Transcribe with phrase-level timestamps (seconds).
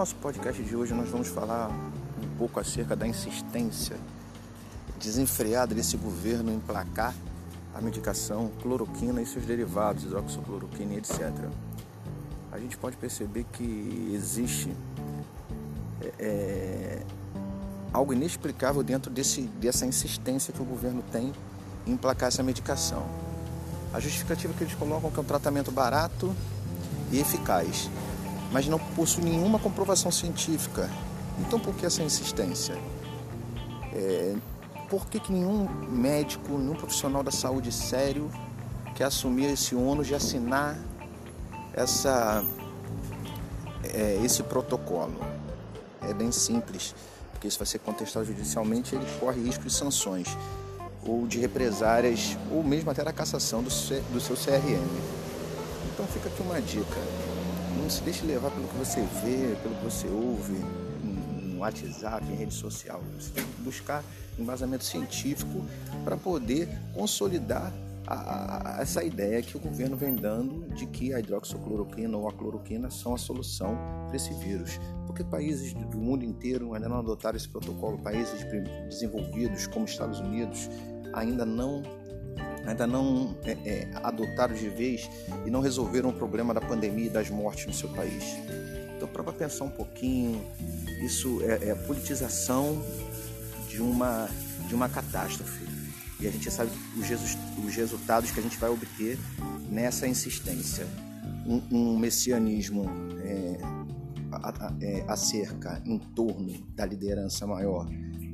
[0.00, 3.96] nosso podcast de hoje nós vamos falar um pouco acerca da insistência
[4.98, 7.14] desenfreada desse governo em placar
[7.74, 11.30] a medicação cloroquina e seus derivados, hidroxicloroquina e etc.
[12.50, 14.74] A gente pode perceber que existe
[16.00, 17.02] é, é,
[17.92, 21.30] algo inexplicável dentro desse, dessa insistência que o governo tem
[21.86, 23.06] em emplacar essa medicação.
[23.92, 26.34] A justificativa que eles colocam é que é um tratamento barato
[27.12, 27.90] e eficaz
[28.50, 30.90] mas não possui nenhuma comprovação científica.
[31.38, 32.76] Então por que essa insistência?
[33.92, 34.34] É,
[34.88, 38.30] por que, que nenhum médico, nenhum profissional da saúde sério
[38.94, 40.76] quer assumir esse ônus de assinar
[41.72, 42.44] essa,
[43.84, 45.14] é, esse protocolo?
[46.02, 46.94] É bem simples,
[47.32, 50.26] porque isso vai ser contestado judicialmente ele corre risco de sanções
[51.06, 54.88] ou de represárias ou mesmo até da cassação do, do seu CRM.
[55.92, 56.98] Então fica aqui uma dica
[57.76, 60.54] não se deixe levar pelo que você vê, pelo que você ouve
[61.02, 63.02] no WhatsApp, em rede social.
[63.18, 64.02] Você tem que buscar
[64.38, 65.64] embasamento científico
[66.04, 67.72] para poder consolidar
[68.06, 72.32] a, a, essa ideia que o governo vem dando de que a hidroxicloroquina ou a
[72.32, 73.76] cloroquina são a solução
[74.06, 74.80] para esse vírus.
[75.06, 78.44] Porque países do mundo inteiro ainda não adotaram esse protocolo, países
[78.88, 80.68] desenvolvidos como Estados Unidos
[81.12, 81.82] ainda não
[82.66, 85.08] ainda não é, é, adotaram de vez
[85.46, 88.24] e não resolveram o problema da pandemia e das mortes no seu país.
[88.96, 90.44] Então, para pensar um pouquinho,
[91.02, 92.82] isso é, é, a politização
[93.68, 94.28] de uma,
[94.68, 95.64] de uma catástrofe.
[96.20, 99.18] E a gente sabe os, os resultados que a gente vai obter
[99.70, 100.86] nessa insistência.
[101.46, 102.84] Um, um messianismo
[103.24, 103.56] é,
[104.82, 107.88] é, acerca, em torno da liderança maior,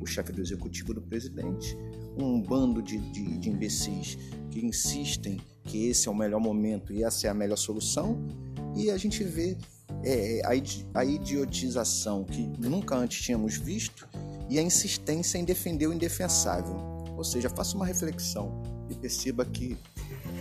[0.07, 1.77] o chefe do executivo do presidente,
[2.17, 4.17] um bando de, de, de imbecis
[4.51, 8.25] que insistem que esse é o melhor momento e essa é a melhor solução,
[8.75, 9.57] e a gente vê
[10.05, 10.41] é,
[10.95, 14.09] a, idiotização que nunca antes tínhamos visto
[14.49, 16.77] e a insistência em defender o indefensável.
[17.17, 19.77] Ou seja, faça uma reflexão e perceba que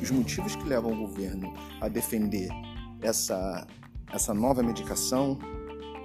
[0.01, 2.49] os motivos que levam o governo a defender
[3.01, 3.65] essa,
[4.13, 5.39] essa nova medicação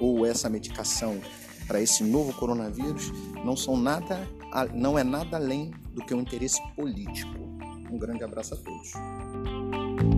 [0.01, 1.21] ou essa medicação
[1.71, 3.13] para esse novo coronavírus
[3.45, 4.29] não são nada,
[4.75, 7.39] não é nada além do que um interesse político.
[7.89, 10.10] Um grande abraço a todos.